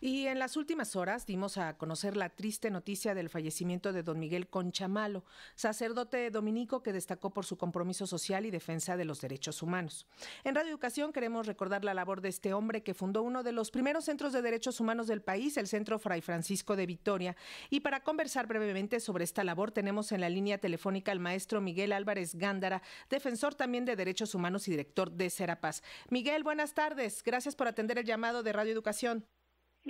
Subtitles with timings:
[0.00, 4.20] Y en las últimas horas dimos a conocer la triste noticia del fallecimiento de don
[4.20, 5.24] Miguel Conchamalo,
[5.56, 10.06] sacerdote dominico que destacó por su compromiso social y defensa de los derechos humanos.
[10.44, 13.72] En Radio Educación queremos recordar la labor de este hombre que fundó uno de los
[13.72, 17.36] primeros centros de derechos humanos del país, el Centro Fray Francisco de Vitoria.
[17.68, 21.92] Y para conversar brevemente sobre esta labor tenemos en la línea telefónica al maestro Miguel
[21.92, 25.82] Álvarez Gándara, defensor también de derechos humanos y director de Serapaz.
[26.08, 27.22] Miguel, buenas tardes.
[27.24, 29.26] Gracias por atender el llamado de Radio Educación.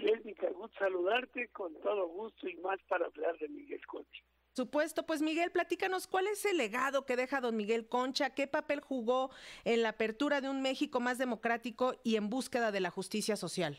[0.02, 4.22] Lesbica, gusto saludarte con todo gusto y más para hablar de Miguel Concha.
[4.52, 8.80] Supuesto, pues Miguel, platícanos cuál es el legado que deja don Miguel Concha, qué papel
[8.80, 9.30] jugó
[9.64, 13.78] en la apertura de un México más democrático y en búsqueda de la justicia social.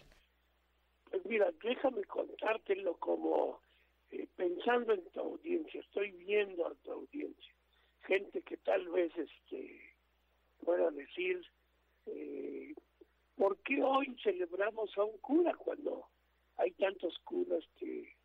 [1.10, 3.60] Pues mira, déjame contártelo como
[4.12, 7.54] eh, pensando en tu audiencia, estoy viendo a tu audiencia,
[8.04, 9.96] gente que tal vez este
[10.64, 11.59] pueda decir eh, ¿Por
[13.70, 16.08] qué hoy celebramos a un cura cuando
[16.58, 18.16] hay tantos curas que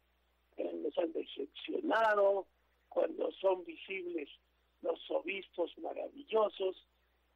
[0.57, 2.47] nos han decepcionado,
[2.89, 4.31] cuando son visibles
[4.81, 6.87] los obispos maravillosos,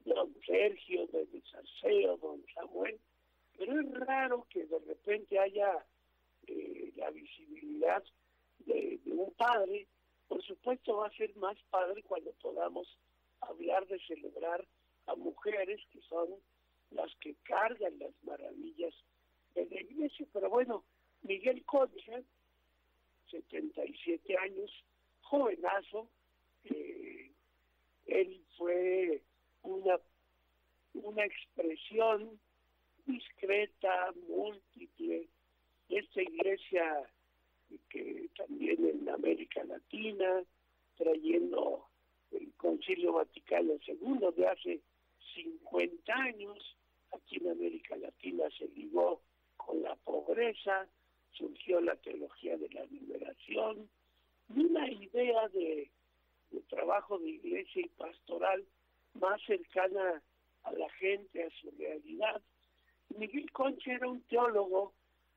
[0.06, 2.98] don Sergio, don Sarceo, don Samuel?
[3.58, 5.84] Pero es raro que de repente haya
[6.46, 8.02] eh, la visibilidad
[8.60, 9.86] de un padre.
[10.28, 12.88] Por supuesto va a ser más padre cuando podamos
[13.42, 14.66] hablar de celebrar
[15.06, 16.28] a mujeres que son
[16.90, 18.94] las que cargan las maravillas
[19.54, 20.26] de la iglesia.
[20.32, 20.84] Pero bueno,
[21.22, 22.22] Miguel Concha,
[23.30, 24.70] 77 años,
[25.22, 26.08] jovenazo,
[26.64, 27.30] eh,
[28.06, 29.22] él fue
[29.62, 29.98] una,
[30.94, 32.40] una expresión
[33.06, 35.28] discreta, múltiple,
[35.88, 37.10] de esta iglesia
[37.90, 40.42] que también en América Latina,
[40.96, 41.86] trayendo
[42.30, 44.80] el Concilio Vaticano II de hace
[45.34, 46.76] 50 años,
[47.12, 49.20] aquí en América Latina se ligó
[49.56, 50.88] con la pobreza,
[51.32, 53.88] surgió la teología de la liberación,
[54.54, 55.90] y una idea de,
[56.68, 58.64] trabajo de iglesia y pastoral
[59.14, 60.22] más cercana
[60.64, 62.42] a la gente, a su realidad.
[63.16, 64.92] Miguel Concha era un teólogo,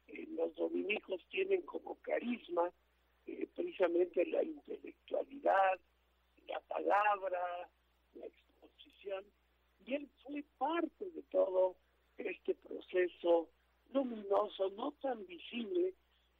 [0.07, 2.69] eh, los dominicos tienen como carisma
[3.27, 5.79] eh, precisamente la intelectualidad,
[6.47, 7.69] la palabra,
[8.15, 9.23] la exposición,
[9.85, 11.75] y él fue parte de todo
[12.17, 13.49] este proceso
[13.93, 15.93] luminoso, no tan visible,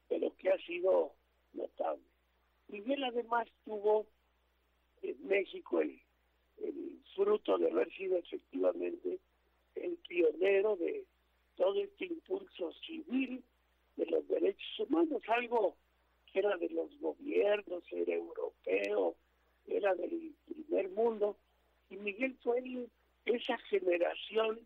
[0.08, 1.14] pero que ha sido
[1.54, 2.04] notable.
[2.68, 4.06] Miguel además tuvo
[5.02, 6.00] en México el,
[7.16, 9.20] fruto de haber sido efectivamente
[9.76, 11.06] el pionero de
[11.58, 13.44] todo este impulso civil
[13.98, 15.76] de los derechos humanos, algo
[16.32, 19.16] que era de los gobiernos, era europeo,
[19.68, 21.36] era del primer mundo,
[21.90, 22.90] y Miguel fue el
[23.26, 24.60] esa generación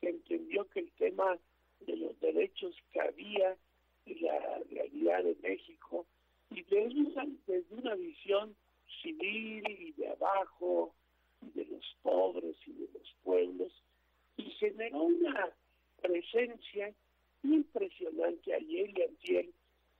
[0.00, 1.38] que entendió que el tema
[1.80, 3.56] de los derechos que había
[4.04, 6.06] y la realidad de México
[6.50, 8.56] y desde una, desde una visión
[9.02, 10.94] civil y de abajo
[11.42, 13.72] y de los pobres y de los pueblos
[14.36, 15.50] y generó una
[16.00, 16.94] presencia
[17.42, 19.46] impresionante ayer y ayer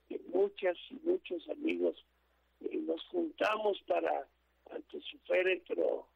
[0.08, 2.04] que muchas y muchos amigos
[2.60, 4.28] eh, nos juntamos para
[4.70, 6.08] ante su féretro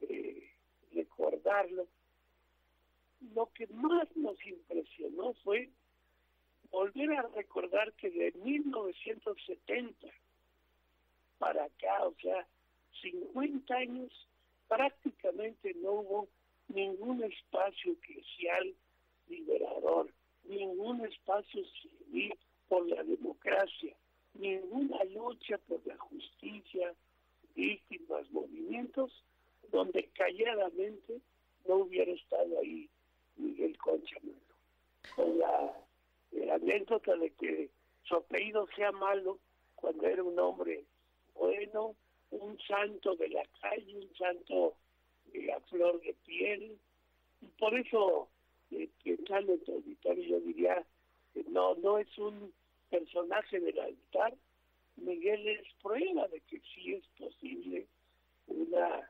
[0.00, 0.50] eh,
[0.94, 1.86] recordarlo.
[3.34, 5.70] Lo que más nos impresionó fue
[6.70, 10.06] volver a recordar que de 1970
[11.38, 12.46] para acá, o sea,
[13.00, 14.28] 50 años,
[14.66, 16.28] prácticamente no hubo
[16.68, 18.74] ningún espacio eclesial
[19.28, 20.12] liberador,
[20.44, 22.34] ningún espacio civil
[22.68, 23.94] por la democracia,
[24.34, 26.94] ninguna lucha por la justicia,
[27.54, 29.12] víctimas, movimientos
[29.70, 31.20] donde calladamente
[31.66, 32.88] no hubiera estado ahí
[33.36, 34.16] Miguel Concha
[35.14, 35.74] Con la,
[36.54, 37.70] anécdota de que
[38.04, 39.38] su apellido sea malo
[39.74, 40.84] cuando era un hombre
[41.34, 41.94] bueno,
[42.30, 44.74] un santo de la calle, un santo
[45.32, 46.78] de a flor de piel.
[47.40, 48.28] Y por eso,
[48.72, 50.84] eh, pensando en tu auditorio, yo diría,
[51.32, 52.52] que no, no es un
[52.90, 54.34] personaje del altar,
[54.96, 57.86] Miguel es prueba de que sí es posible
[58.48, 59.08] una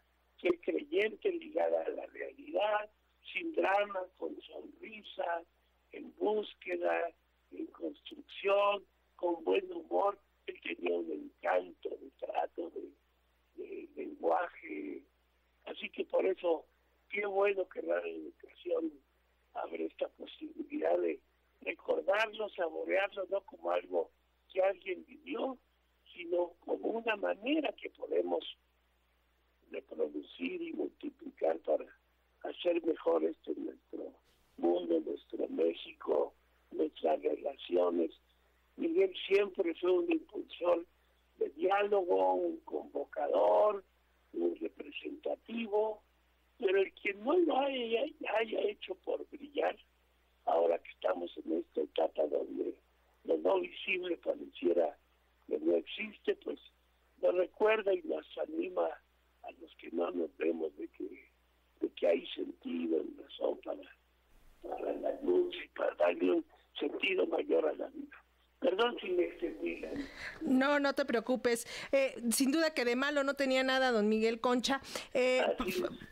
[1.07, 2.91] ligada a la realidad,
[3.33, 5.45] sin drama, con sonrisa,
[5.93, 7.13] en búsqueda,
[7.53, 8.85] en construcción,
[9.17, 10.19] con buen humor.
[10.47, 15.03] Él tenía un encanto de trato, de, lenguaje.
[15.65, 16.65] Así que por eso,
[17.11, 18.93] qué bueno que la educación
[19.55, 21.21] abre esta posibilidad de
[21.63, 24.11] recordarlo, saborearlo, no como algo
[24.53, 25.59] que alguien vivió,
[26.13, 28.45] sino como una manera que podemos
[29.71, 30.73] de producir y
[32.69, 34.13] hacer mejor este nuestro
[34.59, 36.35] mundo, nuestro México,
[36.73, 38.11] nuestras relaciones.
[38.77, 40.85] Miguel siempre fue un impulsor
[41.39, 43.83] de diálogo, un convocador,
[44.35, 46.03] un representativo,
[46.59, 48.05] pero el que no lo haya,
[48.39, 49.77] haya hecho por brillar,
[50.45, 52.75] ahora que estamos en esta etapa donde
[53.25, 54.97] lo no visible pareciera
[55.47, 56.59] que no existe, pues
[57.23, 58.89] nos recuerda y nos anima
[59.43, 60.89] a los que no nos vemos de
[61.99, 63.83] que hay sentido y razón para,
[64.63, 66.45] para la luz y para darle un
[66.79, 68.17] sentido mayor a la vida.
[68.61, 69.83] Perdón si me extendí.
[70.59, 71.67] No, no te preocupes.
[71.93, 74.81] Eh, sin duda que de malo no tenía nada don Miguel Concha.
[75.15, 75.43] Eh,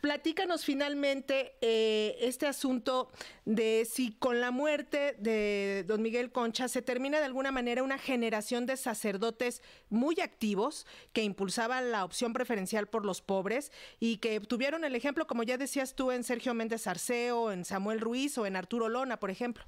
[0.01, 3.11] platícanos finalmente eh, este asunto
[3.43, 7.97] de si con la muerte de don Miguel Concha se termina de alguna manera una
[7.97, 14.39] generación de sacerdotes muy activos que impulsaban la opción preferencial por los pobres y que
[14.39, 18.45] tuvieron el ejemplo, como ya decías tú, en Sergio Méndez Arceo, en Samuel Ruiz o
[18.45, 19.65] en Arturo Lona, por ejemplo.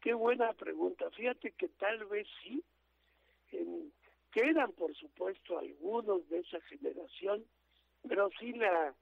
[0.00, 1.10] Qué buena pregunta.
[1.10, 2.64] Fíjate que tal vez sí,
[4.32, 7.44] quedan por supuesto algunos de esa generación,
[8.08, 8.94] pero sí la,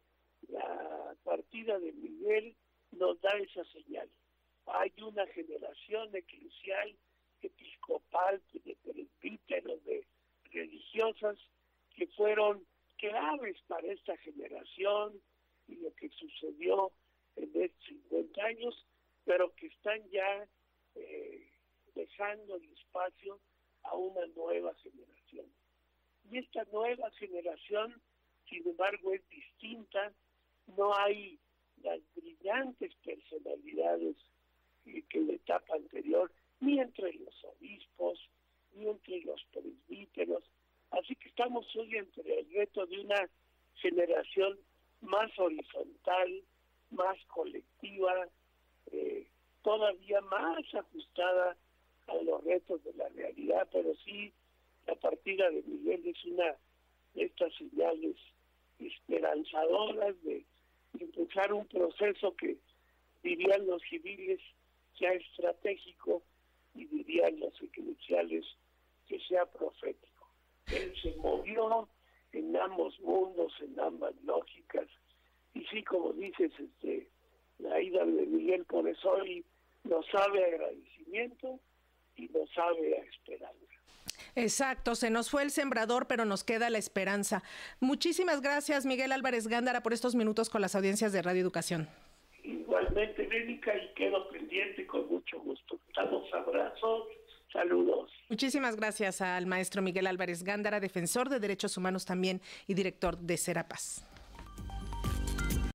[0.48, 2.56] la partida de Miguel
[2.92, 4.08] nos da esa señal.
[4.66, 6.96] Hay una generación eclesial,
[7.42, 10.06] episcopal, de presbíteros, de
[10.50, 11.38] religiosas,
[11.94, 12.66] que fueron
[12.96, 15.20] claves para esta generación
[15.66, 16.92] y lo que sucedió
[17.36, 18.86] en estos 50 años,
[19.24, 20.48] pero que están ya
[20.94, 21.50] eh,
[21.94, 23.40] dejando el espacio
[23.90, 25.46] a una nueva generación.
[26.30, 28.00] Y esta nueva generación,
[28.48, 30.12] sin embargo, es distinta,
[30.76, 31.38] no hay
[31.82, 34.16] las brillantes personalidades
[35.08, 36.30] que la etapa anterior,
[36.60, 38.18] ni entre los obispos,
[38.74, 40.44] ni entre los presbíteros.
[40.90, 43.28] Así que estamos hoy entre el reto de una
[43.74, 44.58] generación
[45.00, 46.42] más horizontal,
[46.90, 48.28] más colectiva,
[48.92, 49.28] eh,
[49.62, 51.56] todavía más ajustada
[52.08, 54.32] a los retos de la realidad, pero sí
[54.86, 56.56] la partida de Miguel es una
[57.14, 58.16] de estas señales
[58.78, 60.44] esperanzadoras de
[60.98, 62.56] impulsar un proceso que
[63.22, 64.40] dirían los civiles
[64.98, 66.22] sea estratégico
[66.74, 68.44] y dirían los eclesiales
[69.06, 70.28] que sea profético.
[70.70, 71.88] Él se movió
[72.32, 74.86] en ambos mundos, en ambas lógicas,
[75.54, 77.08] y sí, como dices, este
[77.58, 79.16] la ida de Miguel por eso
[80.12, 81.58] sabe agradecimiento
[82.18, 83.54] y nos sabe a esperanza.
[84.34, 87.42] Exacto, se nos fue el sembrador, pero nos queda la esperanza.
[87.80, 91.88] Muchísimas gracias, Miguel Álvarez Gándara, por estos minutos con las audiencias de Radio Educación.
[92.44, 95.78] Igualmente, Médica, y quedo pendiente con mucho gusto.
[95.94, 97.08] Damos abrazos,
[97.52, 98.10] saludos.
[98.28, 103.36] Muchísimas gracias al maestro Miguel Álvarez Gándara, defensor de derechos humanos también y director de
[103.36, 104.07] Serapaz.